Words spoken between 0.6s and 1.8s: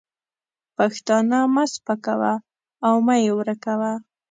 پښتانه مه